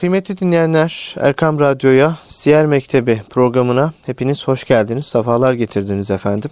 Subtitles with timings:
[0.00, 6.50] Kıymetli dinleyenler, Erkam Radyo'ya, Siyer Mektebi programına hepiniz hoş geldiniz, sefalar getirdiniz efendim.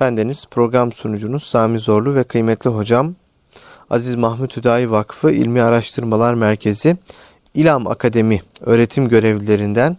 [0.00, 3.14] Bendeniz program sunucunuz Sami Zorlu ve kıymetli hocam
[3.90, 6.96] Aziz Mahmut Hüdayi Vakfı İlmi Araştırmalar Merkezi
[7.54, 9.96] İlam Akademi öğretim görevlilerinden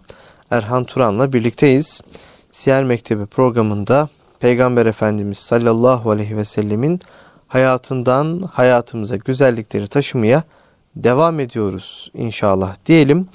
[0.52, 2.02] Erhan Turan'la birlikteyiz.
[2.52, 4.10] Siyer Mektebi programında
[4.40, 7.00] Peygamber Efendimiz sallallahu aleyhi ve sellemin
[7.48, 10.44] hayatından hayatımıza güzellikleri taşımaya
[10.96, 13.28] devam ediyoruz inşallah diyelim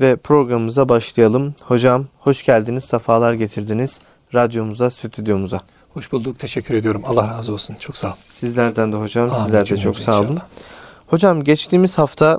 [0.00, 1.54] ve programımıza başlayalım.
[1.64, 4.00] Hocam hoş geldiniz, sefalar getirdiniz
[4.34, 5.60] radyomuza, stüdyomuza.
[5.88, 7.02] Hoş bulduk, teşekkür ediyorum.
[7.06, 7.76] Allah razı olsun.
[7.80, 8.16] Çok sağ olun.
[8.26, 10.38] Sizlerden de hocam, Amin, sizler de çok sağ olun.
[11.06, 12.38] Hocam geçtiğimiz hafta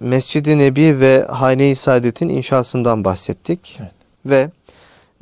[0.00, 3.78] Mescid-i Nebi ve Hane-i Saadet'in inşasından bahsettik.
[3.80, 3.92] Evet.
[4.26, 4.50] Ve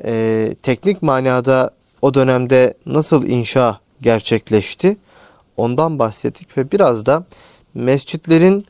[0.05, 1.71] e, teknik manada
[2.03, 4.97] o dönemde nasıl inşa gerçekleşti
[5.57, 7.25] ondan bahsettik ve biraz da
[7.75, 8.67] mescitlerin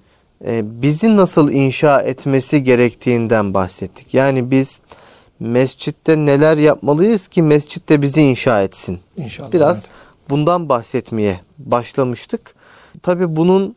[0.63, 4.15] bizi nasıl inşa etmesi gerektiğinden bahsettik.
[4.15, 4.81] Yani biz
[5.41, 9.01] mescitte neler yapmalıyız ki mescit de bizi inşa etsin.
[9.17, 9.53] İnşallah.
[9.53, 9.91] Biraz evet.
[10.31, 12.55] bundan bahsetmeye başlamıştık.
[13.03, 13.77] Tabii bunun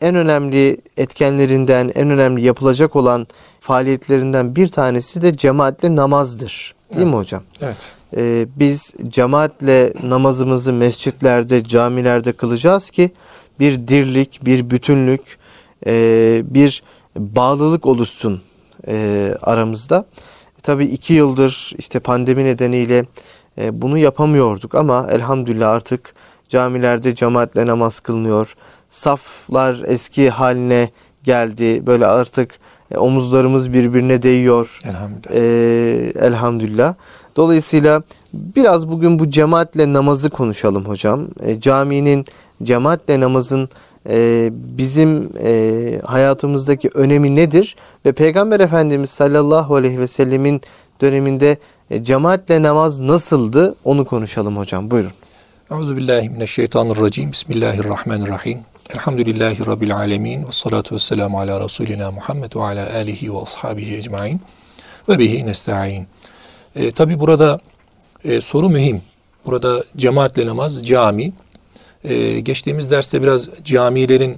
[0.00, 3.26] en önemli etkenlerinden, en önemli yapılacak olan
[3.60, 6.74] faaliyetlerinden bir tanesi de cemaatle namazdır.
[6.90, 7.14] Değil evet.
[7.14, 7.42] mi hocam?
[7.60, 7.76] Evet.
[8.16, 13.10] Ee, biz cemaatle namazımızı mescitlerde, camilerde kılacağız ki
[13.60, 15.37] bir dirlik, bir bütünlük,
[15.86, 16.82] e, bir
[17.16, 18.42] bağlılık oluşsun
[18.86, 20.04] e, aramızda.
[20.58, 23.04] E, tabii iki yıldır işte pandemi nedeniyle
[23.58, 26.14] e, bunu yapamıyorduk ama elhamdülillah artık
[26.48, 28.54] camilerde cemaatle namaz kılınıyor.
[28.88, 30.90] Saflar eski haline
[31.24, 31.86] geldi.
[31.86, 32.58] Böyle artık
[32.90, 34.78] e, omuzlarımız birbirine değiyor.
[34.84, 35.34] Elhamdülillah.
[35.34, 36.94] E, elhamdülillah.
[37.36, 41.28] Dolayısıyla biraz bugün bu cemaatle namazı konuşalım hocam.
[41.40, 42.24] E, caminin
[42.62, 43.68] cemaatle namazın
[44.08, 47.76] e, bizim e, hayatımızdaki önemi nedir?
[48.06, 50.60] Ve Peygamber Efendimiz sallallahu aleyhi ve sellemin
[51.00, 51.56] döneminde
[51.90, 53.74] e, cemaatle namaz nasıldı?
[53.84, 54.90] Onu konuşalım hocam.
[54.90, 55.12] Buyurun.
[55.70, 57.32] Euzubillahimineşşeytanirracim.
[57.32, 58.58] Bismillahirrahmanirrahim.
[58.94, 60.46] Elhamdülillahi Rabbil alemin.
[60.46, 64.40] Ve salatu ve selamu ala Resulina Muhammed ve ala alihi ve ashabihi ecmain.
[65.08, 66.06] Ve bihi nesta'in.
[66.76, 67.60] E, Tabi burada
[68.24, 69.02] e, soru mühim.
[69.46, 71.32] Burada cemaatle namaz, cami.
[72.04, 74.36] E, geçtiğimiz derste biraz camilerin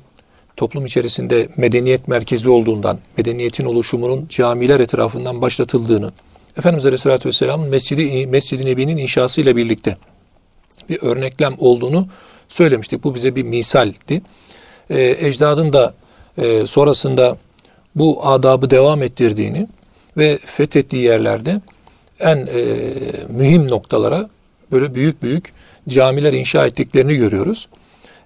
[0.57, 6.13] toplum içerisinde medeniyet merkezi olduğundan, medeniyetin oluşumunun camiler etrafından başlatıldığını,
[6.59, 9.97] Efendimiz Aleyhisselatü Vesselam'ın Mescid-i, Mescid Nebi'nin inşasıyla birlikte
[10.89, 12.09] bir örneklem olduğunu
[12.49, 13.05] söylemiştik.
[13.05, 14.23] Bu bize bir misaldi.
[14.91, 15.95] Ee, ecdadın da
[16.39, 17.37] e, sonrasında
[17.95, 19.69] bu adabı devam ettirdiğini
[20.17, 21.61] ve fethettiği yerlerde
[22.21, 22.73] en e,
[23.29, 24.29] mühim noktalara
[24.73, 25.53] böyle büyük büyük
[25.91, 27.69] camiler inşa ettiklerini görüyoruz.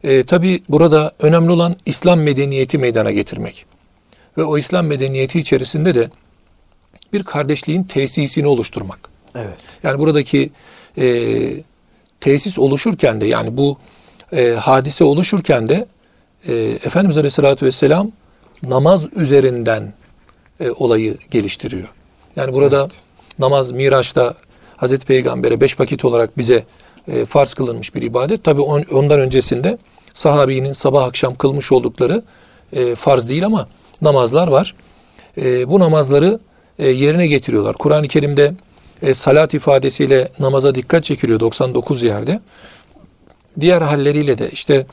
[0.04, 3.66] E, Tabi burada önemli olan İslam medeniyeti meydana getirmek.
[4.38, 6.10] Ve o İslam medeniyeti içerisinde de
[7.12, 8.98] bir kardeşliğin tesisini oluşturmak.
[9.34, 9.56] Evet.
[9.82, 10.50] Yani buradaki
[10.98, 11.06] e,
[12.20, 13.78] tesis oluşurken de yani bu
[14.32, 15.86] e, hadise oluşurken de
[16.48, 18.12] e, Efendimiz Aleyhisselatü Vesselam
[18.62, 19.92] namaz üzerinden
[20.60, 21.88] e, olayı geliştiriyor.
[22.36, 22.92] Yani burada evet.
[23.38, 24.34] namaz Miraç'ta
[24.76, 26.64] Hazreti Peygamber'e beş vakit olarak bize
[27.08, 28.44] e, farz kılınmış bir ibadet.
[28.44, 29.78] Tabi on, ondan öncesinde
[30.14, 32.22] sahabinin sabah akşam kılmış oldukları
[32.72, 33.68] e, farz değil ama
[34.02, 34.74] namazlar var.
[35.38, 36.40] E, bu namazları
[36.78, 37.76] e, yerine getiriyorlar.
[37.76, 38.52] Kur'an-ı Kerim'de
[39.02, 42.40] e, salat ifadesiyle namaza dikkat çekiliyor 99 yerde.
[43.60, 44.86] Diğer halleriyle de işte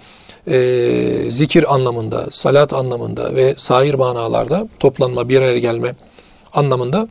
[0.48, 5.96] e, zikir anlamında, salat anlamında ve sair manalarda toplanma, bir araya gelme
[6.54, 7.08] anlamında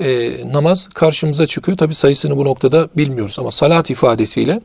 [0.00, 1.78] e, namaz karşımıza çıkıyor.
[1.78, 4.60] Tabi sayısını bu noktada bilmiyoruz ama salat ifadesiyle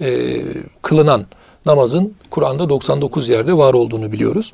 [0.00, 0.40] e,
[0.82, 1.26] kılınan
[1.66, 4.52] namazın Kur'an'da 99 yerde var olduğunu biliyoruz.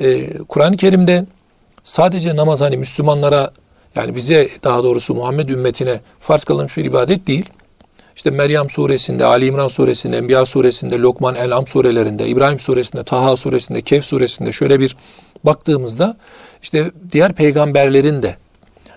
[0.00, 1.26] E, Kur'an-ı Kerim'de
[1.84, 3.50] sadece namaz hani Müslümanlara
[3.94, 7.48] yani bize daha doğrusu Muhammed ümmetine farz kılınmış bir ibadet değil.
[8.16, 13.82] İşte Meryem suresinde, Ali İmran suresinde, Enbiya suresinde, Lokman, En'am surelerinde, İbrahim suresinde, Taha suresinde,
[13.82, 14.96] Kehf suresinde şöyle bir
[15.44, 16.16] baktığımızda
[16.62, 18.36] işte diğer peygamberlerin de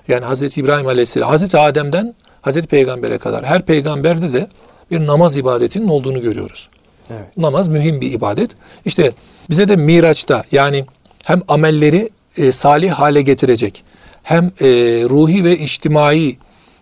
[0.08, 4.48] yani Hazreti İbrahim Aleyhisselam, Hazreti Adem'den Hazreti Peygamber'e kadar her peygamberde de
[4.92, 6.70] bir namaz ibadetinin olduğunu görüyoruz.
[7.10, 7.38] Evet.
[7.38, 8.52] Namaz mühim bir ibadet.
[8.86, 9.12] İşte
[9.50, 10.86] bize de Miraç'ta yani
[11.24, 13.84] hem amelleri e, salih hale getirecek,
[14.24, 14.68] hem e,
[15.10, 16.38] ruhi ve içtimai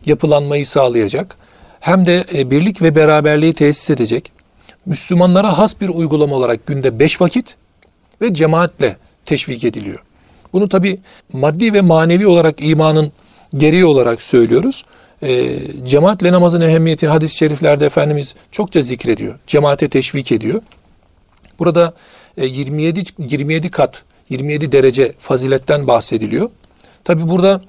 [0.05, 1.35] yapılanmayı sağlayacak,
[1.79, 4.31] hem de e, birlik ve beraberliği tesis edecek.
[4.85, 7.55] Müslümanlara has bir uygulama olarak günde beş vakit
[8.21, 9.99] ve cemaatle teşvik ediliyor.
[10.53, 10.99] Bunu tabi
[11.33, 13.11] maddi ve manevi olarak imanın
[13.57, 14.83] gereği olarak söylüyoruz.
[15.23, 19.39] E, cemaatle namazın ehemmiyetini hadis-i şeriflerde Efendimiz çokça zikrediyor.
[19.47, 20.61] Cemaate teşvik ediyor.
[21.59, 21.93] Burada
[22.37, 26.49] e, 27 27 kat 27 derece faziletten bahsediliyor.
[27.03, 27.61] Tabi burada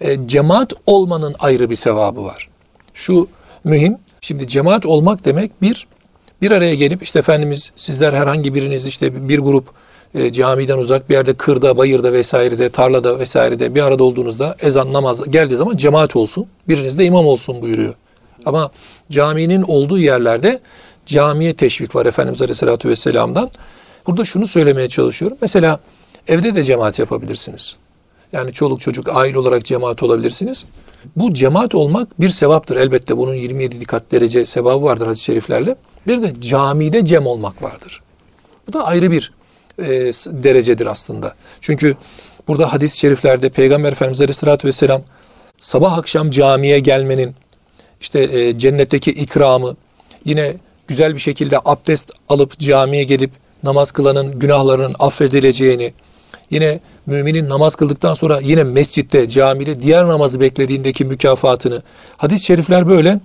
[0.00, 2.48] e, cemaat olmanın ayrı bir sevabı var.
[2.94, 3.28] Şu
[3.64, 3.96] mühim.
[4.20, 5.86] Şimdi cemaat olmak demek bir
[6.42, 9.68] bir araya gelip işte Efendimiz sizler herhangi biriniz işte bir grup
[10.14, 15.30] e, camiden uzak bir yerde kırda, bayırda vesairede, tarlada vesairede bir arada olduğunuzda ezan namaz
[15.30, 16.46] geldiği zaman cemaat olsun.
[16.68, 17.94] Biriniz de imam olsun buyuruyor.
[18.46, 18.70] Ama
[19.10, 20.60] caminin olduğu yerlerde
[21.06, 23.50] camiye teşvik var Efendimiz Aleyhisselatü Vesselam'dan.
[24.06, 25.38] Burada şunu söylemeye çalışıyorum.
[25.40, 25.80] Mesela
[26.28, 27.76] evde de cemaat yapabilirsiniz.
[28.32, 30.64] Yani çoluk çocuk aile olarak cemaat olabilirsiniz.
[31.16, 32.76] Bu cemaat olmak bir sevaptır.
[32.76, 35.76] Elbette bunun 27 kat derece sevabı vardır hadis-i şeriflerle.
[36.06, 38.02] Bir de camide cem olmak vardır.
[38.68, 39.32] Bu da ayrı bir
[39.78, 39.88] e,
[40.26, 41.34] derecedir aslında.
[41.60, 41.94] Çünkü
[42.48, 45.02] burada hadis-i şeriflerde Peygamber Efendimiz Aleyhisselatü Vesselam
[45.60, 47.34] sabah akşam camiye gelmenin
[48.00, 49.76] işte e, cennetteki ikramı
[50.24, 50.54] yine
[50.88, 53.30] güzel bir şekilde abdest alıp camiye gelip
[53.62, 55.94] namaz kılanın günahlarının affedileceğini
[56.50, 61.82] yine müminin namaz kıldıktan sonra yine mescitte, camide diğer namazı beklediğindeki mükafatını
[62.16, 63.20] hadis-i şerifler böyle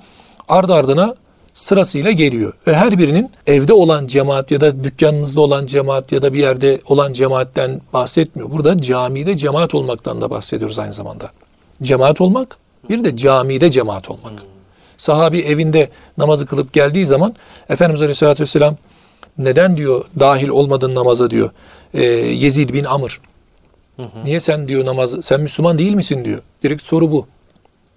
[0.48, 1.16] ard ardına
[1.60, 2.54] sırasıyla geliyor.
[2.68, 6.80] Ve her birinin evde olan cemaat ya da dükkanınızda olan cemaat ya da bir yerde
[6.86, 8.52] olan cemaatten bahsetmiyor.
[8.52, 11.32] Burada camide cemaat olmaktan da bahsediyoruz aynı zamanda.
[11.82, 12.58] Cemaat olmak
[12.90, 14.34] bir de camide cemaat olmak.
[14.98, 17.36] Sahabi evinde namazı kılıp geldiği zaman
[17.70, 18.76] Efendimiz Aleyhisselatü Vesselam
[19.38, 21.50] neden diyor dahil olmadın namaza diyor.
[21.94, 23.22] E, Yezid bin Amr.
[23.96, 24.26] Hı hı.
[24.26, 26.40] Niye sen diyor namaz sen Müslüman değil misin diyor.
[26.64, 27.28] Direkt soru bu.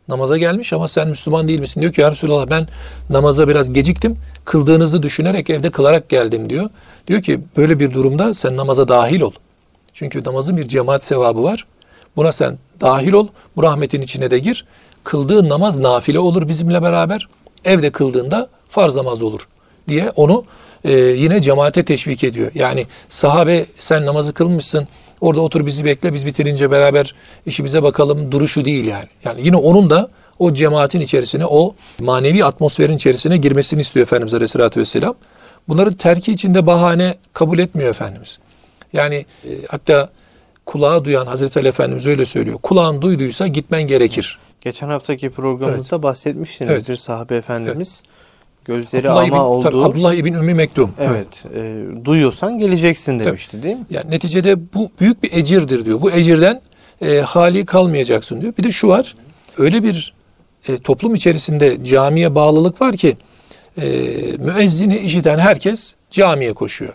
[0.09, 1.81] Namaza gelmiş ama sen Müslüman değil misin?
[1.81, 2.69] Diyor ki ya Resulallah ben
[3.11, 4.19] namaza biraz geciktim.
[4.45, 6.71] Kıldığınızı düşünerek evde kılarak geldim diyor.
[7.07, 9.33] Diyor ki böyle bir durumda sen namaza dahil ol.
[9.95, 11.67] Çünkü namazın bir cemaat sevabı var.
[12.17, 13.29] Buna sen dahil ol.
[13.57, 14.67] Bu rahmetin içine de gir.
[15.05, 17.29] Kıldığın namaz nafile olur bizimle beraber.
[17.65, 19.49] Evde kıldığında farz namaz olur
[19.89, 20.45] diye onu
[20.85, 22.51] e, yine cemaate teşvik ediyor.
[22.55, 24.89] Yani sahabe sen namazı kılmışsın
[25.23, 27.15] orada otur bizi bekle biz bitirince beraber
[27.47, 29.07] işimize bakalım duruşu değil yani.
[29.25, 30.09] Yani yine onun da
[30.39, 35.15] o cemaatin içerisine o manevi atmosferin içerisine girmesini istiyor Efendimiz Aleyhisselatü Vesselam.
[35.69, 38.39] Bunların terki içinde bahane kabul etmiyor Efendimiz.
[38.93, 40.09] Yani e, hatta
[40.67, 42.59] kulağı duyan Hazreti Ali Efendimiz öyle söylüyor.
[42.63, 44.39] Kulağın duyduysa gitmen gerekir.
[44.61, 46.03] Geçen haftaki programımızda evet.
[46.03, 47.01] bahsetmiştiniz evet.
[47.01, 48.03] sahabe efendimiz.
[48.05, 48.22] Evet.
[48.65, 49.63] Gözleri Abdullah ama ibn, oldu.
[49.63, 50.91] Tabii, Abdullah ibn Ümmü Mektum.
[50.99, 51.45] Evet.
[51.55, 53.63] E, duyuyorsan geleceksin demişti tabii.
[53.63, 53.85] değil mi?
[53.91, 56.01] Yani neticede bu büyük bir ecirdir diyor.
[56.01, 56.61] Bu ecirden
[57.03, 58.53] e, hali kalmayacaksın diyor.
[58.59, 59.15] Bir de şu var.
[59.59, 60.15] Öyle bir
[60.69, 63.17] e, toplum içerisinde camiye bağlılık var ki
[63.77, 63.87] e,
[64.39, 66.93] müezzini işiten herkes camiye koşuyor.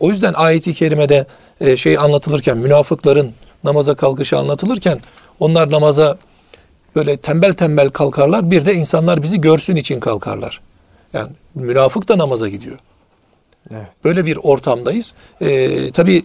[0.00, 1.26] O yüzden ayeti kerimede
[1.60, 3.32] e, şey anlatılırken münafıkların
[3.64, 5.00] namaza kalkışı anlatılırken
[5.40, 6.18] onlar namaza
[6.96, 8.50] böyle tembel tembel kalkarlar.
[8.50, 10.60] Bir de insanlar bizi görsün için kalkarlar.
[11.12, 12.78] Yani münafık da namaza gidiyor.
[13.70, 13.86] Evet.
[14.04, 15.14] Böyle bir ortamdayız.
[15.40, 16.24] Ee, tabii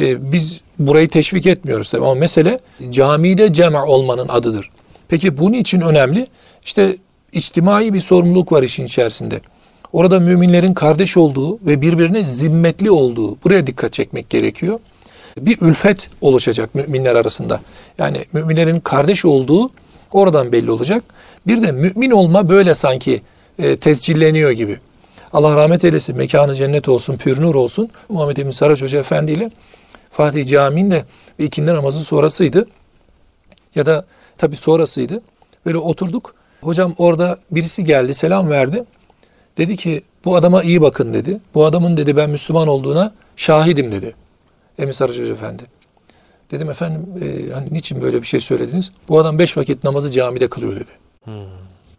[0.00, 4.70] e, biz burayı teşvik etmiyoruz tabii ama mesele camide cema olmanın adıdır.
[5.08, 6.26] Peki bunun için önemli?
[6.64, 6.96] İşte
[7.32, 9.40] içtimai bir sorumluluk var işin içerisinde.
[9.92, 14.80] Orada müminlerin kardeş olduğu ve birbirine zimmetli olduğu buraya dikkat çekmek gerekiyor.
[15.38, 17.60] Bir ülfet oluşacak müminler arasında.
[17.98, 19.70] Yani müminlerin kardeş olduğu
[20.12, 21.04] Oradan belli olacak.
[21.46, 23.22] Bir de mümin olma böyle sanki
[23.58, 24.78] e, tescilleniyor gibi.
[25.32, 27.88] Allah rahmet eylesin, mekanı cennet olsun, pür nur olsun.
[28.08, 29.50] Muhammed Emin Saraç Hoca Efendi ile
[30.10, 31.04] Fatih Camii'nde
[31.38, 32.68] bir ikindi namazın sonrasıydı.
[33.74, 34.04] Ya da
[34.38, 35.20] tabi sonrasıydı.
[35.66, 36.34] Böyle oturduk.
[36.60, 38.84] Hocam orada birisi geldi, selam verdi.
[39.58, 41.40] Dedi ki bu adama iyi bakın dedi.
[41.54, 44.14] Bu adamın dedi ben Müslüman olduğuna şahidim dedi.
[44.78, 45.77] Emin Saraç Hoca Efendi.
[46.50, 48.92] Dedim efendim e, hani niçin böyle bir şey söylediniz?
[49.08, 50.90] Bu adam beş vakit namazı camide kılıyor dedi.
[51.24, 51.34] Hmm.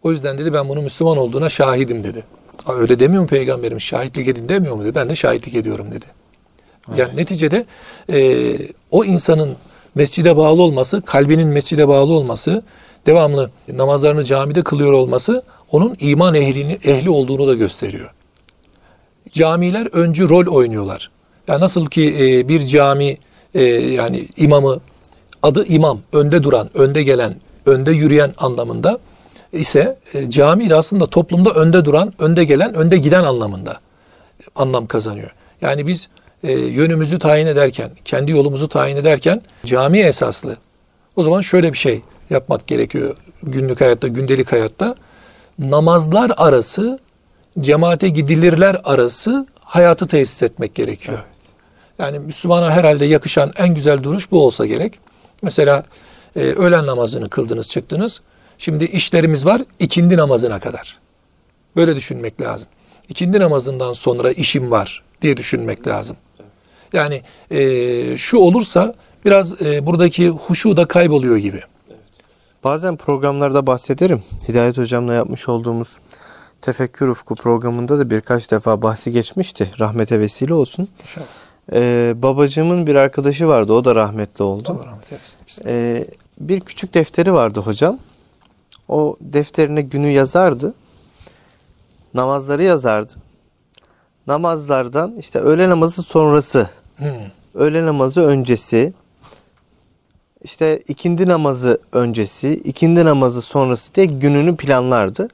[0.03, 2.23] O yüzden dedi ben bunun Müslüman olduğuna şahidim dedi.
[2.65, 3.83] Aa, öyle demiyor mu peygamberimiz?
[3.83, 4.95] Şahitlik edin demiyor mu dedi.
[4.95, 6.05] Ben de şahitlik ediyorum dedi.
[6.89, 6.99] Evet.
[6.99, 7.65] Yani neticede
[8.09, 8.57] e,
[8.91, 9.55] o insanın
[9.95, 12.63] mescide bağlı olması, kalbinin mescide bağlı olması,
[13.05, 18.13] devamlı namazlarını camide kılıyor olması onun iman ehlini, ehli olduğunu da gösteriyor.
[19.31, 21.11] Camiler öncü rol oynuyorlar.
[21.47, 23.17] Yani nasıl ki e, bir cami
[23.53, 24.79] e, yani imamı
[25.43, 28.99] adı imam önde duran, önde gelen, önde yürüyen anlamında
[29.51, 33.79] ise e, cami de aslında toplumda önde duran, önde gelen, önde giden anlamında
[34.55, 35.29] anlam kazanıyor.
[35.61, 36.09] Yani biz
[36.43, 40.57] e, yönümüzü tayin ederken, kendi yolumuzu tayin ederken cami esaslı.
[41.15, 44.95] O zaman şöyle bir şey yapmak gerekiyor günlük hayatta, gündelik hayatta.
[45.59, 46.99] Namazlar arası,
[47.59, 51.17] cemaate gidilirler arası hayatı tesis etmek gerekiyor.
[51.17, 51.38] Evet.
[51.99, 54.99] Yani Müslümana herhalde yakışan en güzel duruş bu olsa gerek.
[55.41, 55.83] Mesela
[56.35, 58.21] e, öğlen namazını kıldınız çıktınız.
[58.57, 60.99] Şimdi işlerimiz var ikindi namazına kadar.
[61.75, 62.69] Böyle düşünmek lazım.
[63.09, 66.17] İkindi namazından sonra işim var diye düşünmek lazım.
[66.93, 68.93] Yani e, şu olursa
[69.25, 71.61] biraz e, buradaki huşu da kayboluyor gibi.
[72.63, 74.23] Bazen programlarda bahsederim.
[74.47, 75.97] Hidayet Hocam'la yapmış olduğumuz
[76.61, 79.71] Tefekkür Ufku programında da birkaç defa bahsi geçmişti.
[79.79, 80.87] Rahmete vesile olsun.
[81.01, 81.48] İnşallah.
[81.73, 83.73] Ee, babacığımın bir arkadaşı vardı.
[83.73, 84.71] O da rahmetli oldu.
[84.79, 85.37] Allah rahmet eylesin.
[85.65, 86.05] Ee,
[86.39, 87.99] bir küçük defteri vardı hocam.
[88.87, 90.73] O defterine günü yazardı.
[92.13, 93.13] Namazları yazardı.
[94.27, 97.09] Namazlardan işte öğle namazı sonrası, Hmm.
[97.55, 98.93] öğle namazı öncesi,
[100.43, 105.27] işte ikindi namazı öncesi, ikindi namazı sonrası diye gününü planlardı.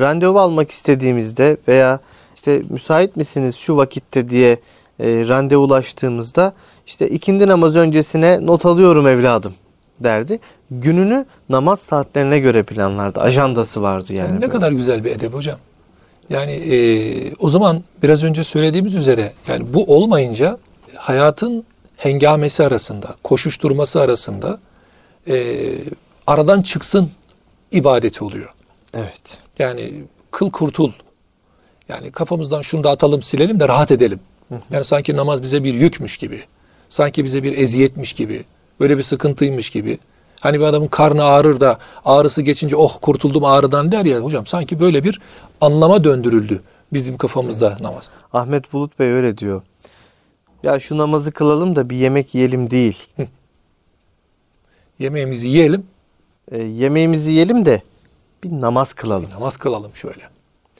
[0.00, 2.00] Randevu almak istediğimizde veya
[2.34, 4.58] işte müsait misiniz şu vakitte diye
[5.00, 6.52] e, randevulaştığımızda
[6.86, 9.54] işte ikindi namazı öncesine not alıyorum evladım
[10.00, 10.40] derdi.
[10.70, 13.20] Gününü namaz saatlerine göre planlardı.
[13.20, 14.26] Ajandası vardı yani.
[14.26, 14.52] Yani ne böyle.
[14.52, 15.58] kadar güzel bir edep hocam.
[16.30, 16.76] Yani e,
[17.34, 20.58] o zaman biraz önce söylediğimiz üzere yani bu olmayınca
[20.96, 21.64] hayatın
[21.96, 24.58] hengamesi arasında, koşuşturması arasında
[25.28, 25.66] e,
[26.26, 27.10] aradan çıksın
[27.72, 28.54] ibadeti oluyor.
[28.94, 29.38] Evet.
[29.58, 30.92] Yani kıl kurtul.
[31.88, 34.20] Yani kafamızdan şunu da atalım silelim de rahat edelim.
[34.70, 36.40] Yani sanki namaz bize bir yükmüş gibi.
[36.88, 38.44] Sanki bize bir eziyetmiş gibi.
[38.80, 39.98] Böyle bir sıkıntıymış gibi.
[40.40, 44.46] Hani bir adamın karnı ağrır da ağrısı geçince oh kurtuldum ağrıdan der ya hocam.
[44.46, 45.20] Sanki böyle bir
[45.60, 48.10] anlama döndürüldü bizim kafamızda namaz.
[48.32, 49.62] Ahmet Bulut Bey öyle diyor.
[50.62, 52.98] Ya şu namazı kılalım da bir yemek yiyelim değil.
[54.98, 55.86] Yemeğimizi yiyelim,
[56.50, 57.82] E, yemeğimizi yiyelim de
[58.44, 59.30] bir namaz kılalım.
[59.30, 60.22] namaz kılalım şöyle.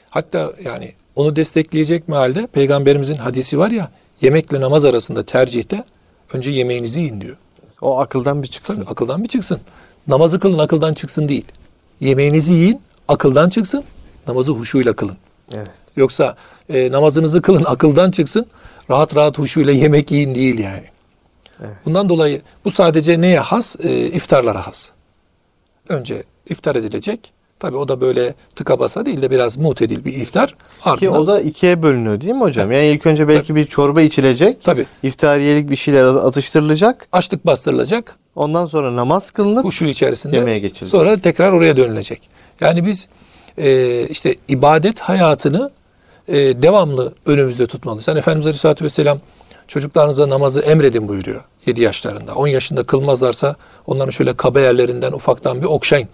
[0.09, 3.91] Hatta yani onu destekleyecek mealde peygamberimizin hadisi var ya
[4.21, 5.83] yemekle namaz arasında tercihte
[6.33, 7.37] önce yemeğinizi yiyin diyor.
[7.81, 8.75] O akıldan bir çıksın.
[8.75, 9.59] Tabii akıldan bir çıksın.
[10.07, 11.45] Namazı kılın akıldan çıksın değil.
[11.99, 13.83] Yemeğinizi yiyin akıldan çıksın.
[14.27, 15.17] Namazı huşuyla kılın.
[15.53, 15.71] Evet.
[15.95, 16.35] Yoksa
[16.69, 18.45] e, namazınızı kılın akıldan çıksın.
[18.89, 20.85] Rahat rahat huşuyla yemek yiyin değil yani.
[21.59, 21.75] Evet.
[21.85, 23.75] Bundan dolayı bu sadece neye has?
[23.79, 24.89] E, iftarlara has.
[25.89, 27.33] Önce iftar edilecek.
[27.61, 30.49] Tabi o da böyle tıka basa değil de biraz mutedil bir iftar.
[30.49, 32.71] Ki Ardından, o da ikiye bölünüyor değil mi hocam?
[32.71, 34.63] Yani ilk önce belki bir çorba içilecek.
[34.63, 37.07] tabi İftariyelik bir şeyler atıştırılacak.
[37.11, 38.15] açlık bastırılacak.
[38.35, 40.87] Ondan sonra namaz kılınıp huşu içerisinde Yemeğe geçilecek.
[40.87, 42.29] sonra tekrar oraya dönülecek.
[42.61, 43.07] Yani biz
[43.57, 45.71] e, işte ibadet hayatını
[46.27, 48.07] e, devamlı önümüzde tutmalıyız.
[48.07, 49.19] Yani Efendimiz Aleyhisselatü Vesselam
[49.67, 52.35] çocuklarınıza namazı emredin buyuruyor 7 yaşlarında.
[52.35, 53.55] 10 yaşında kılmazlarsa
[53.87, 56.07] onların şöyle kaba yerlerinden ufaktan bir okşayın.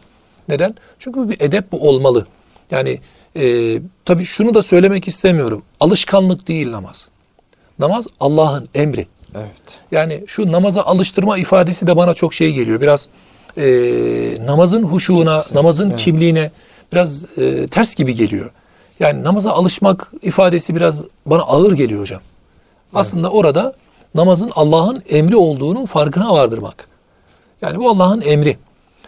[0.49, 0.75] Neden?
[0.99, 2.25] Çünkü bu bir edep bu olmalı.
[2.71, 2.99] Yani
[3.35, 5.63] e, tabii şunu da söylemek istemiyorum.
[5.79, 7.07] Alışkanlık değil namaz.
[7.79, 9.07] Namaz Allah'ın emri.
[9.35, 9.79] Evet.
[9.91, 12.81] Yani şu namaza alıştırma ifadesi de bana çok şey geliyor.
[12.81, 13.07] Biraz
[13.57, 13.65] e,
[14.45, 16.51] namazın huşuğuna, namazın kimliğine
[16.93, 18.51] biraz e, ters gibi geliyor.
[18.99, 22.21] Yani namaza alışmak ifadesi biraz bana ağır geliyor hocam.
[22.93, 23.75] Aslında orada
[24.15, 26.87] namazın Allah'ın emri olduğunun farkına vardırmak.
[27.61, 28.57] Yani bu Allah'ın emri.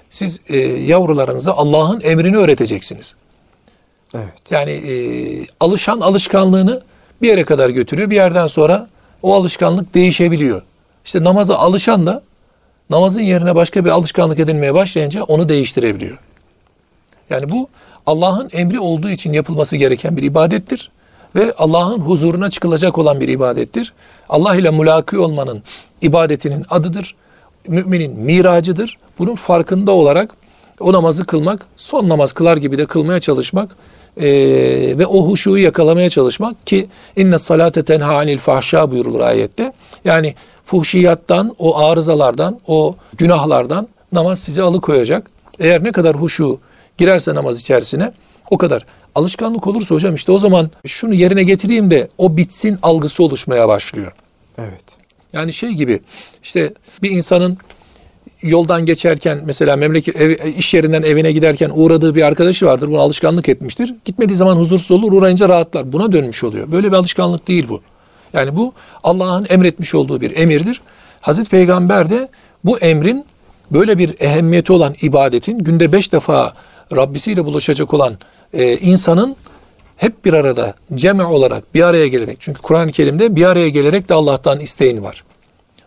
[0.09, 3.15] Siz e, yavrularınıza Allah'ın emrini öğreteceksiniz.
[4.13, 4.33] Evet.
[4.51, 4.93] Yani e,
[5.59, 6.81] alışan alışkanlığını
[7.21, 8.09] bir yere kadar götürüyor.
[8.09, 8.87] Bir yerden sonra
[9.21, 10.61] o alışkanlık değişebiliyor.
[11.05, 12.23] İşte namaza alışan da
[12.89, 16.17] namazın yerine başka bir alışkanlık edinmeye başlayınca onu değiştirebiliyor.
[17.29, 17.69] Yani bu
[18.05, 20.91] Allah'ın emri olduğu için yapılması gereken bir ibadettir
[21.35, 23.93] ve Allah'ın huzuruna çıkılacak olan bir ibadettir.
[24.29, 25.63] Allah ile mülaki olmanın
[26.01, 27.15] ibadetinin adıdır.
[27.69, 28.97] Müminin miracıdır.
[29.19, 30.33] Bunun farkında olarak
[30.79, 33.75] o namazı kılmak, son namaz kılar gibi de kılmaya çalışmak
[34.17, 39.73] eee, ve o huşuyu yakalamaya çalışmak ki inne salate tenha anil fahşa buyurulur ayette.
[40.05, 45.31] Yani fuhşiyattan, o arızalardan, o günahlardan namaz sizi alıkoyacak.
[45.59, 46.59] Eğer ne kadar huşu
[46.97, 48.11] girerse namaz içerisine
[48.49, 48.85] o kadar.
[49.15, 54.11] Alışkanlık olursa hocam işte o zaman şunu yerine getireyim de o bitsin algısı oluşmaya başlıyor.
[54.57, 54.98] Evet.
[55.33, 55.99] Yani şey gibi
[56.43, 57.57] işte bir insanın
[58.41, 62.87] yoldan geçerken mesela memleket ev- iş yerinden evine giderken uğradığı bir arkadaşı vardır.
[62.87, 63.95] Bunu alışkanlık etmiştir.
[64.05, 65.93] Gitmediği zaman huzursuz olur, uğrayınca rahatlar.
[65.93, 66.71] Buna dönmüş oluyor.
[66.71, 67.81] Böyle bir alışkanlık değil bu.
[68.33, 70.81] Yani bu Allah'ın emretmiş olduğu bir emirdir.
[71.21, 72.29] Hazreti Peygamber de
[72.63, 73.25] bu emrin
[73.71, 76.53] böyle bir ehemmiyeti olan ibadetin günde beş defa
[76.95, 78.17] Rabbisiyle buluşacak olan
[78.53, 79.35] e, insanın
[79.99, 84.13] hep bir arada cemi olarak bir araya gelerek çünkü Kur'an-ı Kerim'de bir araya gelerek de
[84.13, 85.23] Allah'tan isteğin var.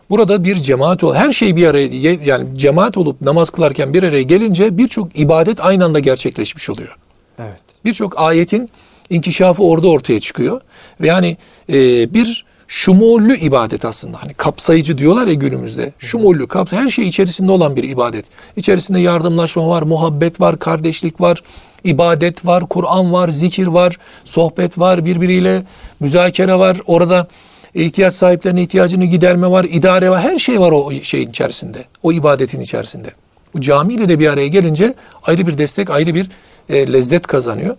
[0.09, 1.87] Burada bir cemaat ol, her şey bir araya
[2.25, 6.97] yani cemaat olup namaz kılarken bir araya gelince birçok ibadet aynı anda gerçekleşmiş oluyor.
[7.39, 7.61] Evet.
[7.85, 8.69] Birçok ayetin
[9.09, 10.61] inkişafı orada ortaya çıkıyor.
[11.01, 11.37] Ve yani
[11.69, 14.23] e, bir şumullü ibadet aslında.
[14.23, 15.93] Hani kapsayıcı diyorlar ya günümüzde.
[15.99, 18.25] Şumullü, kapsayıcı her şey içerisinde olan bir ibadet.
[18.55, 21.43] İçerisinde yardımlaşma var, muhabbet var, kardeşlik var,
[21.83, 25.63] ibadet var, Kur'an var, zikir var, sohbet var, birbiriyle
[25.99, 26.77] müzakere var.
[26.85, 27.27] Orada
[27.73, 31.85] ihtiyaç sahiplerine ihtiyacını giderme var, idare var, her şey var o şeyin içerisinde.
[32.03, 33.09] O ibadetin içerisinde.
[33.53, 36.29] Bu camiyle de bir araya gelince ayrı bir destek, ayrı bir
[36.69, 37.75] e, lezzet kazanıyor.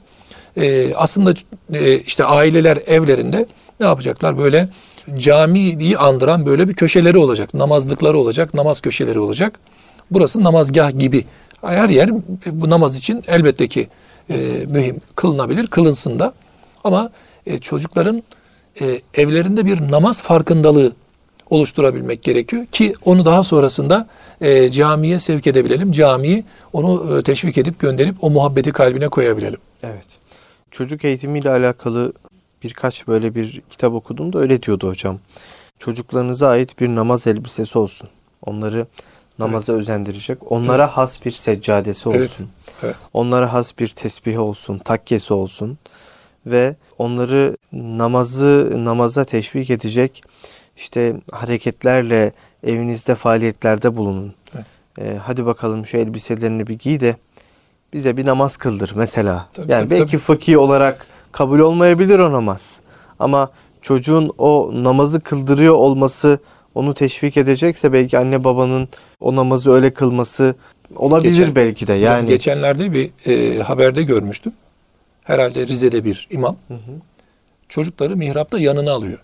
[0.56, 1.34] E, aslında
[1.72, 3.46] e, işte aileler evlerinde
[3.80, 4.38] ne yapacaklar?
[4.38, 4.68] Böyle
[5.16, 7.54] camiyi andıran böyle bir köşeleri olacak.
[7.54, 9.60] Namazlıkları olacak, namaz köşeleri olacak.
[10.10, 11.24] Burası namazgah gibi.
[11.66, 12.10] Her yer
[12.46, 13.88] bu namaz için elbette ki
[14.30, 14.36] e,
[14.68, 16.34] mühim kılınabilir, kılınsın da.
[16.84, 17.10] Ama
[17.46, 18.22] e, çocukların
[18.80, 20.92] e, evlerinde bir namaz farkındalığı
[21.50, 24.08] oluşturabilmek gerekiyor ki onu daha sonrasında
[24.40, 25.92] e, camiye sevk edebilelim.
[25.92, 29.60] Camiyi onu e, teşvik edip gönderip o muhabbeti kalbine koyabilelim.
[29.82, 30.06] Evet.
[30.70, 32.12] Çocuk eğitimiyle alakalı
[32.62, 35.18] birkaç böyle bir kitap okudum da öyle diyordu hocam.
[35.78, 38.08] Çocuklarınıza ait bir namaz elbisesi olsun.
[38.46, 38.86] Onları
[39.38, 39.80] namaza evet.
[39.80, 40.52] özendirecek.
[40.52, 40.92] Onlara evet.
[40.92, 42.18] has bir seccadesi olsun.
[42.18, 42.40] Evet.
[42.82, 42.96] Evet.
[43.12, 45.78] Onlara has bir tesbihi olsun, takkesi olsun
[46.46, 50.22] ve onları namazı namaza teşvik edecek
[50.76, 52.32] işte hareketlerle
[52.66, 54.34] evinizde faaliyetlerde bulunun.
[54.54, 54.64] Evet.
[54.98, 57.16] Ee, hadi bakalım şu elbiselerini bir giy de
[57.92, 59.48] bize bir namaz kıldır mesela.
[59.52, 60.20] Tabii, yani tabii, belki tabii.
[60.20, 62.80] fıkhi olarak kabul olmayabilir o namaz.
[63.18, 63.50] Ama
[63.82, 66.38] çocuğun o namazı kıldırıyor olması
[66.74, 68.88] onu teşvik edecekse belki anne babanın
[69.20, 70.54] o namazı öyle kılması
[70.96, 71.92] olabilir Geçen, belki de.
[71.92, 74.52] Yani geçenlerde bir e, haberde görmüştüm.
[75.22, 77.00] Herhalde Rize'de bir imam hı hı.
[77.68, 79.18] çocukları mihrapta yanına alıyor.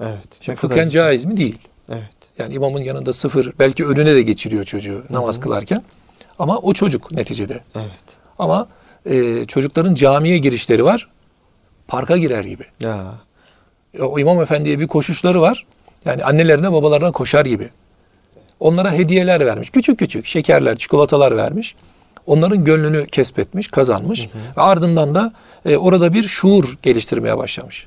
[0.00, 0.38] Evet.
[0.40, 1.36] Şimdi fıkhen caiz mi?
[1.36, 1.58] Değil.
[1.88, 2.10] Evet.
[2.38, 5.82] Yani imamın yanında sıfır belki önüne de geçiriyor çocuğu namaz kılarken.
[6.38, 7.60] Ama o çocuk neticede.
[7.74, 7.90] Evet.
[8.38, 8.68] Ama
[9.06, 11.08] e, çocukların camiye girişleri var.
[11.88, 12.64] Parka girer gibi.
[12.80, 13.14] Ya.
[14.00, 15.66] O imam efendiye bir koşuşları var.
[16.04, 17.68] Yani annelerine babalarına koşar gibi.
[18.60, 19.70] Onlara hediyeler vermiş.
[19.70, 21.74] Küçük küçük şekerler, çikolatalar vermiş.
[22.26, 24.20] Onların gönlünü kesbetmiş, kazanmış.
[24.20, 24.56] Hı hı.
[24.56, 25.32] Ve ardından da
[25.66, 27.86] e, orada bir şuur geliştirmeye başlamış.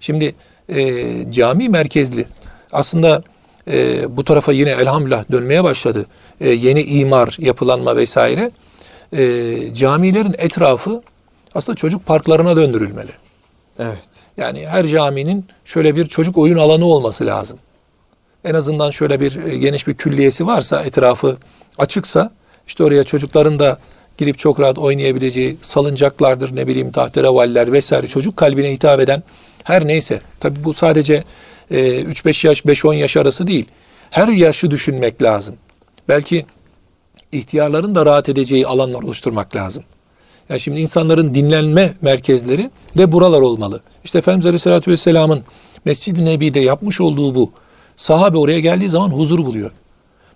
[0.00, 0.34] Şimdi
[0.68, 2.26] e, cami merkezli.
[2.72, 3.22] Aslında
[3.70, 6.06] e, bu tarafa yine elhamdülillah dönmeye başladı.
[6.40, 8.50] E, yeni imar, yapılanma vesaire.
[9.12, 11.02] E, camilerin etrafı
[11.54, 13.12] aslında çocuk parklarına döndürülmeli.
[13.78, 14.27] Evet.
[14.38, 17.58] Yani her caminin şöyle bir çocuk oyun alanı olması lazım.
[18.44, 21.36] En azından şöyle bir e, geniş bir külliyesi varsa, etrafı
[21.78, 22.30] açıksa
[22.66, 23.78] işte oraya çocukların da
[24.18, 29.22] girip çok rahat oynayabileceği salıncaklardır, ne bileyim tahterevaller vesaire çocuk kalbine hitap eden
[29.64, 30.20] her neyse.
[30.40, 31.24] Tabi bu sadece
[31.70, 33.66] e, 3-5 yaş, 5-10 yaş arası değil.
[34.10, 35.56] Her yaşı düşünmek lazım.
[36.08, 36.46] Belki
[37.32, 39.84] ihtiyarların da rahat edeceği alanlar oluşturmak lazım.
[40.48, 43.80] Yani şimdi insanların dinlenme merkezleri de buralar olmalı.
[44.04, 45.42] İşte Efendimiz Aleyhisselatü Vesselam'ın
[45.84, 47.52] Mescid-i Nebi'de yapmış olduğu bu.
[47.96, 49.70] Sahabe oraya geldiği zaman huzur buluyor.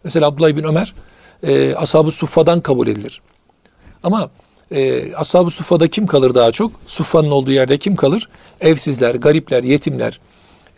[0.05, 0.94] Mesela Abdullah bin Ömer
[1.42, 3.20] e, Ashab-ı Suffa'dan kabul edilir.
[4.03, 4.31] Ama
[4.70, 6.72] e, Ashab-ı Suffa'da kim kalır daha çok?
[6.87, 8.29] Suffa'nın olduğu yerde kim kalır?
[8.61, 10.20] Evsizler, garipler, yetimler,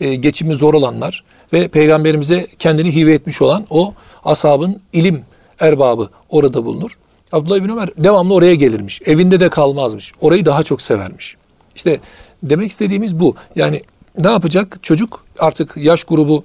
[0.01, 3.95] e, geçimi zor olanlar ve peygamberimize kendini hibe etmiş olan o
[4.25, 5.25] ashabın ilim
[5.61, 6.99] erbabı orada bulunur.
[7.35, 9.03] Abdullah bin Ömer devamlı oraya gelirmiş.
[9.05, 10.13] Evinde de kalmazmış.
[10.21, 11.37] Orayı daha çok severmiş.
[11.77, 12.01] İşte
[12.43, 13.35] demek istediğimiz bu.
[13.57, 13.83] Yani
[14.19, 14.79] ne yapacak?
[14.83, 16.45] Çocuk artık yaş grubu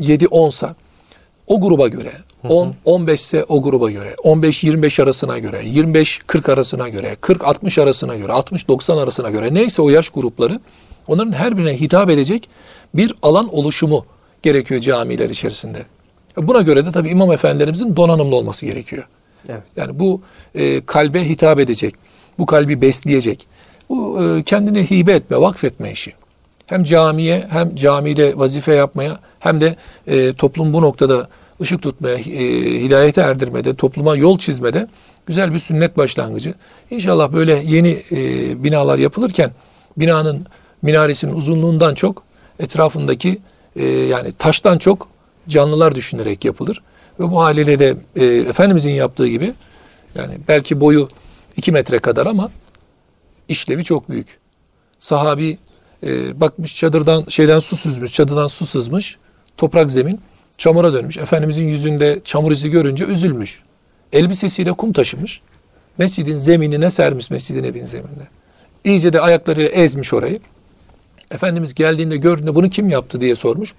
[0.00, 0.74] 7-10 sa
[1.46, 2.12] o gruba göre
[2.48, 7.44] 10 15 ise o gruba göre, 15 25 arasına göre, 25 40 arasına göre, 40
[7.44, 10.60] 60 arasına göre, 60 90 arasına göre neyse o yaş grupları
[11.06, 12.48] onların her birine hitap edecek
[12.94, 14.06] bir alan oluşumu
[14.42, 15.78] gerekiyor camiler içerisinde.
[16.36, 19.04] Buna göre de tabii imam efendilerimizin donanımlı olması gerekiyor.
[19.48, 19.62] Evet.
[19.76, 20.22] Yani bu
[20.54, 21.94] e, kalbe hitap edecek,
[22.38, 23.46] bu kalbi besleyecek,
[23.88, 26.12] bu e, kendine hibe etme, vakfetme işi.
[26.66, 29.76] Hem camiye hem camide vazife yapmaya hem de
[30.06, 31.28] e, toplum bu noktada
[31.60, 32.22] ışık tutmaya, e,
[32.82, 34.88] hidayete erdirmede, topluma yol çizmede
[35.26, 36.54] güzel bir sünnet başlangıcı.
[36.90, 38.18] İnşallah böyle yeni e,
[38.64, 39.50] binalar yapılırken
[39.96, 40.46] binanın
[40.82, 42.22] minaresinin uzunluğundan çok
[42.58, 43.38] etrafındaki
[43.76, 45.08] e, yani taştan çok
[45.48, 46.82] canlılar düşünerek yapılır.
[47.20, 49.54] Ve bu haliyle de e, Efendimizin yaptığı gibi
[50.14, 51.08] yani belki boyu
[51.56, 52.50] iki metre kadar ama
[53.48, 54.38] işlevi çok büyük.
[54.98, 55.58] Sahabi
[56.06, 59.18] e, bakmış çadırdan şeyden su süzmüş, çadırdan su sızmış,
[59.56, 60.20] toprak zemin
[60.58, 61.18] çamura dönmüş.
[61.18, 63.62] Efendimizin yüzünde çamur izi görünce üzülmüş.
[64.12, 65.40] Elbisesiyle kum taşımış.
[65.98, 68.28] Mescidin zeminine sermiş Mescidin Nebi'nin zeminine.
[68.84, 70.40] İyice de ayaklarıyla ezmiş orayı.
[71.30, 73.74] Efendimiz geldiğinde gördüğünde bunu kim yaptı diye sormuş.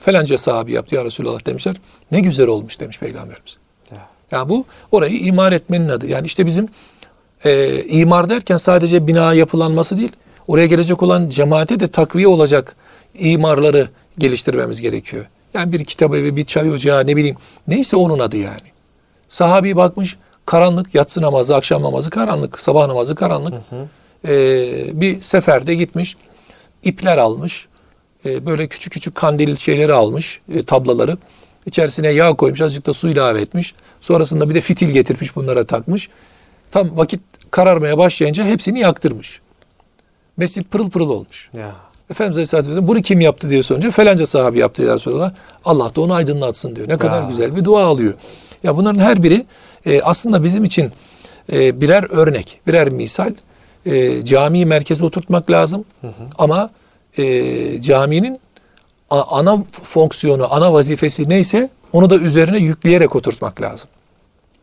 [0.00, 1.76] Felanca sahabi yaptı ya Resulallah demişler.
[2.12, 3.56] Ne güzel olmuş demiş Peygamberimiz.
[3.90, 3.98] Ya.
[4.30, 6.06] Yani bu orayı imar etmenin adı.
[6.06, 6.68] Yani işte bizim
[7.44, 10.12] e, imar derken sadece bina yapılanması değil.
[10.48, 12.76] Oraya gelecek olan cemaate de takviye olacak
[13.14, 15.26] imarları geliştirmemiz gerekiyor.
[15.54, 17.36] Yani bir kitap evi, bir çay ocağı ne bileyim.
[17.68, 18.70] Neyse onun adı yani.
[19.28, 23.54] Sahabi bakmış karanlık, yatsı namazı, akşam namazı karanlık, sabah namazı karanlık.
[23.54, 23.88] Hı hı.
[24.28, 26.16] Ee, bir seferde gitmiş,
[26.82, 27.68] ipler almış,
[28.24, 31.16] e, böyle küçük küçük kandil şeyleri almış, e, tablaları.
[31.66, 33.74] İçerisine yağ koymuş, azıcık da su ilave etmiş.
[34.00, 36.08] Sonrasında bir de fitil getirmiş bunlara takmış.
[36.70, 39.40] Tam vakit kararmaya başlayınca hepsini yaktırmış.
[40.36, 41.50] Mescit pırıl pırıl olmuş.
[41.56, 41.74] Ya.
[42.10, 45.32] Efendimiz Aleyhisselatü Vesselam bunu kim yaptı diye sorunca falanca sahabi yaptı diye soruyorlar.
[45.64, 46.88] Allah da onu aydınlatsın diyor.
[46.88, 47.28] Ne kadar Ya.
[47.28, 48.14] güzel bir dua alıyor.
[48.62, 49.46] Ya bunların her biri
[49.86, 50.92] e, aslında bizim için
[51.52, 53.34] e, birer örnek, birer misal.
[53.86, 55.84] E, camiyi merkeze oturtmak lazım.
[56.38, 56.70] Ama
[57.18, 58.40] e, caminin
[59.10, 63.90] ana fonksiyonu, ana vazifesi neyse onu da üzerine yükleyerek oturtmak lazım.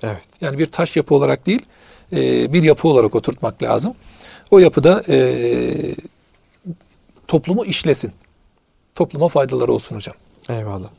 [0.03, 0.23] Evet.
[0.41, 1.65] Yani bir taş yapı olarak değil,
[2.13, 3.93] e, bir yapı olarak oturtmak lazım.
[4.51, 5.73] O yapıda e,
[7.27, 8.11] toplumu işlesin.
[8.95, 10.15] Topluma faydaları olsun hocam.
[10.49, 10.89] Eyvallah.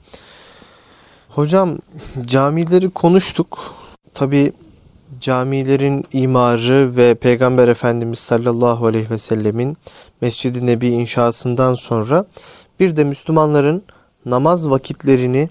[1.29, 1.79] Hocam
[2.27, 3.75] camileri konuştuk.
[4.15, 4.53] Tabi
[5.21, 9.77] camilerin imarı ve Peygamber Efendimiz sallallahu aleyhi ve sellemin
[10.21, 12.25] Mescid-i Nebi inşasından sonra
[12.81, 13.83] bir de Müslümanların
[14.27, 15.49] namaz vakitlerini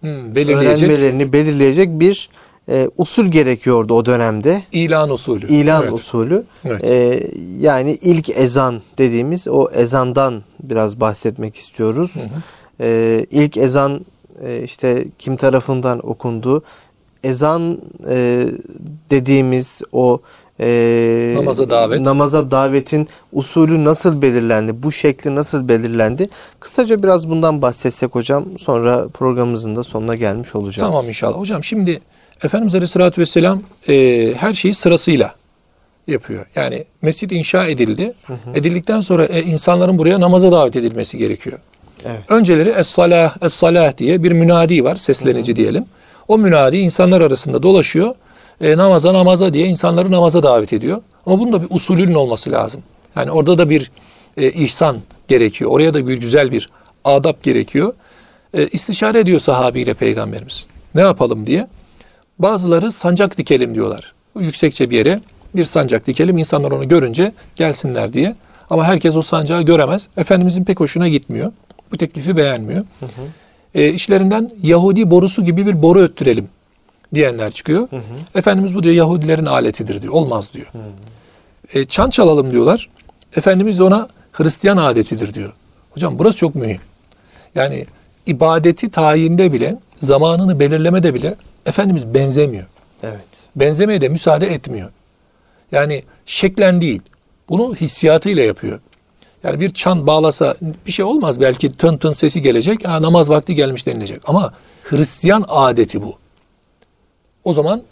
[0.00, 2.28] Hmm, belirleyecek öğrenmelerini belirleyecek bir
[2.68, 4.62] e, usul gerekiyordu o dönemde.
[4.72, 5.46] ilan usulü.
[5.48, 5.92] İlan Evet.
[5.92, 6.44] usulü.
[6.64, 6.84] Evet.
[6.84, 7.26] E,
[7.58, 12.16] yani ilk ezan dediğimiz o ezandan biraz bahsetmek istiyoruz.
[12.80, 14.06] E, ilk ezan
[14.42, 16.62] e, işte kim tarafından okundu?
[17.24, 17.78] Ezan
[18.08, 18.46] e,
[19.10, 20.20] dediğimiz o
[20.60, 22.00] e, Namaza davet.
[22.00, 24.82] namaza davetin usulü nasıl belirlendi?
[24.82, 26.28] Bu şekli nasıl belirlendi?
[26.60, 28.44] Kısaca biraz bundan bahsetsek hocam.
[28.58, 30.88] Sonra programımızın da sonuna gelmiş olacağız.
[30.92, 31.38] Tamam inşallah.
[31.38, 32.00] Hocam şimdi
[32.44, 33.94] Efendimiz Aleyhisselatü Vesselam e,
[34.36, 35.34] her şeyi sırasıyla
[36.06, 36.46] yapıyor.
[36.54, 38.12] Yani mescit inşa edildi.
[38.54, 41.58] Edildikten sonra e, insanların buraya namaza davet edilmesi gerekiyor.
[42.04, 42.20] Evet.
[42.28, 45.84] Önceleri es-salah, es-salah diye bir münadi var, seslenici diyelim.
[46.30, 48.14] O münadi insanlar arasında dolaşıyor.
[48.60, 51.02] E, namaza namaza diye insanları namaza davet ediyor.
[51.26, 52.82] Ama bunun da bir usulünün olması lazım.
[53.16, 53.90] Yani orada da bir
[54.36, 54.96] e, ihsan
[55.28, 55.70] gerekiyor.
[55.70, 56.70] Oraya da bir güzel bir
[57.04, 57.92] adap gerekiyor.
[58.54, 60.66] E, istişare ediyor sahabiyle peygamberimiz.
[60.94, 61.66] Ne yapalım diye.
[62.38, 64.14] Bazıları sancak dikelim diyorlar.
[64.38, 65.20] Yüksekçe bir yere
[65.54, 66.38] bir sancak dikelim.
[66.38, 68.34] İnsanlar onu görünce gelsinler diye.
[68.70, 70.08] Ama herkes o sancağı göremez.
[70.16, 71.52] Efendimizin pek hoşuna gitmiyor.
[71.92, 72.84] Bu teklifi beğenmiyor.
[73.74, 76.48] E, işlerinden Yahudi borusu gibi bir boru öttürelim
[77.14, 77.88] diyenler çıkıyor.
[78.34, 80.12] Efendimiz bu diyor Yahudilerin aletidir diyor.
[80.12, 80.66] Olmaz diyor.
[81.74, 82.88] E, çan çalalım diyorlar.
[83.36, 85.52] Efendimiz de ona Hristiyan adetidir diyor.
[85.90, 86.80] Hocam burası çok mühim.
[87.54, 87.86] Yani
[88.26, 91.34] ibadeti tayinde bile, zamanını belirlemede bile
[91.66, 92.66] Efendimiz benzemiyor.
[93.02, 93.26] Evet.
[93.56, 94.90] Benzemeye de müsaade etmiyor.
[95.72, 97.00] Yani şeklen değil,
[97.48, 98.80] bunu hissiyatıyla yapıyor.
[99.44, 103.54] Yani bir çan bağlasa bir şey olmaz belki tın tın sesi gelecek, ha, namaz vakti
[103.54, 104.20] gelmiş denilecek.
[104.26, 104.52] Ama
[104.84, 106.14] Hristiyan adeti bu.
[107.44, 107.82] O zaman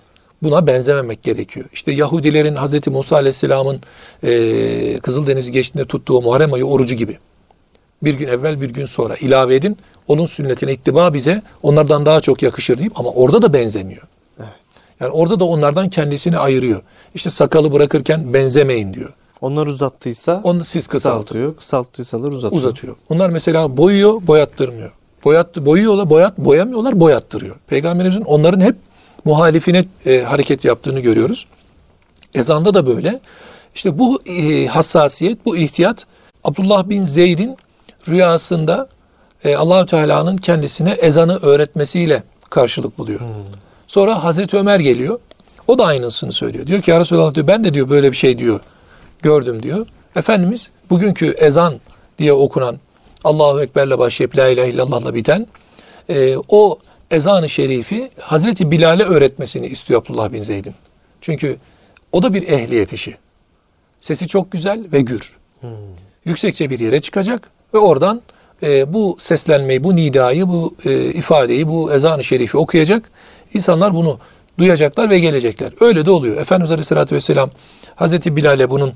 [0.42, 1.66] buna benzememek gerekiyor.
[1.72, 2.86] İşte Yahudilerin Hz.
[2.86, 3.80] Musa Aleyhisselam'ın
[4.22, 7.18] e, Kızıldeniz'i geçtiğinde tuttuğu Muharrem ayı orucu gibi.
[8.02, 9.76] Bir gün evvel bir gün sonra ilave edin.
[10.08, 14.02] Onun sünnetine ittiba bize onlardan daha çok yakışır deyip ama orada da benzemiyor.
[14.38, 14.48] Evet.
[15.00, 16.82] Yani orada da onlardan kendisini ayırıyor.
[17.14, 19.12] İşte sakalı bırakırken benzemeyin diyor.
[19.40, 21.20] Onlar uzattıysa Onu siz kısaltın.
[21.20, 21.56] kısaltıyor.
[21.56, 22.62] Kısalttıysalar uzatıyor.
[22.62, 22.96] Uzatıyor.
[23.08, 24.92] Onlar mesela boyuyor, boyattırmıyor.
[25.24, 27.56] Boyat, boyuyorlar, boyat, boyamıyorlar, boyattırıyor.
[27.66, 28.76] Peygamberimizin onların hep
[29.24, 31.46] muhalifine e, hareket yaptığını görüyoruz.
[32.34, 33.20] Ezanda da böyle.
[33.74, 36.06] İşte bu e, hassasiyet, bu ihtiyat
[36.44, 37.56] Abdullah bin Zeyd'in
[38.08, 38.88] rüyasında
[39.44, 43.20] e, Allahü Teala'nın kendisine ezanı öğretmesiyle karşılık buluyor.
[43.86, 45.18] Sonra Hazreti Ömer geliyor.
[45.66, 46.66] O da aynısını söylüyor.
[46.66, 48.60] Diyor ki ya Resulallah diyor ben de diyor böyle bir şey diyor
[49.22, 49.86] gördüm diyor.
[50.16, 51.74] Efendimiz bugünkü ezan
[52.18, 52.78] diye okunan
[53.24, 55.46] Allahu Ekber'le başlayıp La ilahe illallah'la biten
[56.08, 56.78] e, o
[57.10, 60.74] ezanı şerifi Hazreti Bilal'e öğretmesini istiyor Abdullah bin Zeyd'in.
[61.20, 61.56] Çünkü
[62.12, 63.16] o da bir ehliyet işi.
[64.00, 65.36] Sesi çok güzel ve gür.
[66.24, 68.22] Yüksekçe bir yere çıkacak ve oradan
[68.62, 73.10] e, bu seslenmeyi, bu nidayı, bu e, ifadeyi, bu ezanı şerifi okuyacak.
[73.54, 74.18] İnsanlar bunu
[74.58, 75.72] duyacaklar ve gelecekler.
[75.80, 76.36] Öyle de oluyor.
[76.36, 77.50] Efendimiz Aleyhisselatü Vesselam
[77.96, 78.92] Hazreti Bilal'e bunun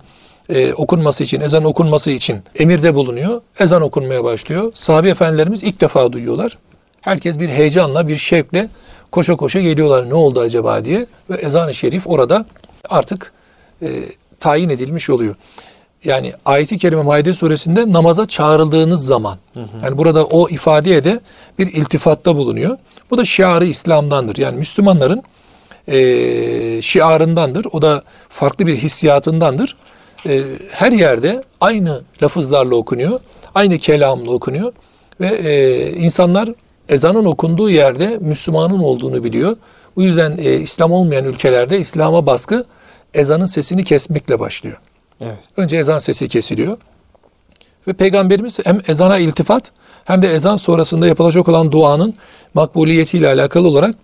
[0.48, 3.40] e, okunması için, ezan okunması için emirde bulunuyor.
[3.60, 4.70] Ezan okunmaya başlıyor.
[4.74, 6.58] Sahabe efendilerimiz ilk defa duyuyorlar.
[7.00, 8.68] Herkes bir heyecanla, bir şevkle
[9.12, 11.06] koşa koşa geliyorlar ne oldu acaba diye.
[11.30, 12.46] Ve ezan-ı şerif orada
[12.90, 13.32] artık
[13.82, 13.88] e,
[14.40, 15.34] tayin edilmiş oluyor.
[16.04, 19.36] Yani ayeti kerime Maide suresinde namaza çağrıldığınız zaman.
[19.82, 21.20] Yani burada o ifadeye de
[21.58, 22.76] bir iltifatta bulunuyor.
[23.10, 24.36] Bu da şiarı İslam'dandır.
[24.36, 25.22] Yani Müslümanların
[25.88, 27.66] e, şiarındandır.
[27.72, 29.76] O da farklı bir hissiyatındandır.
[30.26, 33.20] E, her yerde aynı lafızlarla okunuyor.
[33.54, 34.72] Aynı kelamla okunuyor.
[35.20, 36.48] Ve e, insanlar
[36.88, 39.56] ezanın okunduğu yerde Müslümanın olduğunu biliyor.
[39.96, 42.64] Bu yüzden e, İslam olmayan ülkelerde İslam'a baskı
[43.14, 44.76] ezanın sesini kesmekle başlıyor.
[45.20, 45.38] Evet.
[45.56, 46.76] Önce ezan sesi kesiliyor.
[47.88, 49.72] Ve Peygamberimiz hem ezana iltifat
[50.04, 52.14] hem de ezan sonrasında yapılacak olan duanın
[52.54, 53.94] makbuliyetiyle alakalı olarak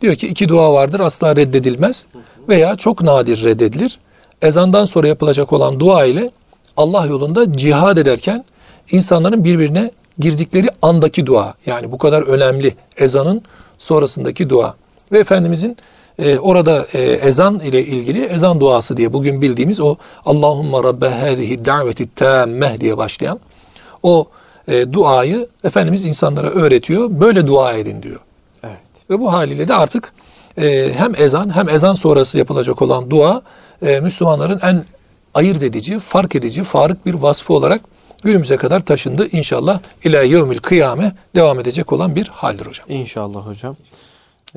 [0.00, 2.06] diyor ki iki dua vardır asla reddedilmez
[2.48, 3.98] veya çok nadir reddedilir.
[4.42, 6.30] Ezandan sonra yapılacak olan dua ile
[6.76, 8.44] Allah yolunda cihad ederken
[8.90, 13.42] insanların birbirine girdikleri andaki dua yani bu kadar önemli ezanın
[13.78, 14.74] sonrasındaki dua
[15.12, 15.76] ve Efendimizin
[16.18, 21.64] e, orada e, ezan ile ilgili ezan duası diye bugün bildiğimiz o Allahumma rabbe hâzihi
[21.64, 23.40] daveti tammeh diye başlayan
[24.02, 24.26] o
[24.68, 27.08] e, duayı Efendimiz insanlara öğretiyor.
[27.10, 28.20] Böyle dua edin diyor.
[29.10, 30.12] Ve bu haliyle de artık
[30.58, 33.42] e, hem ezan hem ezan sonrası yapılacak olan dua
[33.82, 34.84] e, Müslümanların en
[35.34, 37.80] ayırt edici, fark edici, farık bir vasfı olarak
[38.24, 39.28] günümüze kadar taşındı.
[39.32, 42.86] İnşallah ila yevmil kıyame devam edecek olan bir haldir hocam.
[42.88, 43.76] İnşallah hocam.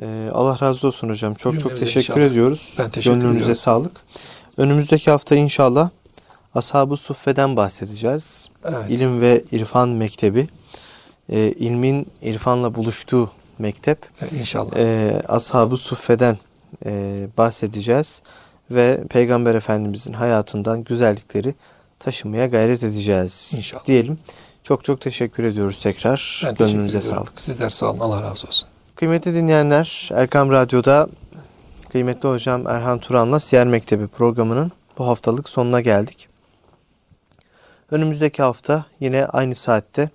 [0.00, 1.34] Ee, Allah razı olsun hocam.
[1.34, 2.26] Çok çok Cümlemize teşekkür inşallah.
[2.26, 2.74] ediyoruz.
[2.78, 3.56] Ben teşekkür Gönlünüze ediyorum.
[3.56, 3.92] sağlık.
[4.56, 5.90] Önümüzdeki hafta inşallah
[6.54, 8.48] Ashab-ı Suffe'den bahsedeceğiz.
[8.64, 8.90] Evet.
[8.90, 10.48] İlim ve İrfan Mektebi.
[11.28, 13.98] Ee, ilmin irfanla buluştuğu mektep.
[14.22, 14.76] E, İnşallah.
[14.76, 16.36] Ee, Ashab-ı Suffe'den
[16.86, 18.22] e, bahsedeceğiz.
[18.70, 21.54] Ve Peygamber Efendimizin hayatından güzellikleri
[21.98, 23.52] taşımaya gayret edeceğiz.
[23.56, 23.86] İnşallah.
[23.86, 24.18] Diyelim.
[24.62, 26.42] Çok çok teşekkür ediyoruz tekrar.
[26.44, 27.40] Ben Gönlünüze sağlık.
[27.40, 27.98] Sizler sağ olun.
[27.98, 28.68] Allah razı olsun.
[28.96, 31.08] Kıymetli dinleyenler, Erkam Radyo'da
[31.90, 36.28] kıymetli hocam Erhan Turan'la Siyer Mektebi programının bu haftalık sonuna geldik.
[37.90, 40.10] Önümüzdeki hafta yine aynı saatte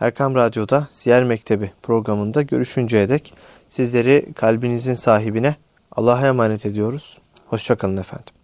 [0.00, 3.34] Erkam Radyo'da Siyer Mektebi programında görüşünceye dek
[3.68, 5.56] sizleri kalbinizin sahibine
[5.92, 7.18] Allah'a emanet ediyoruz.
[7.46, 8.41] Hoşçakalın efendim.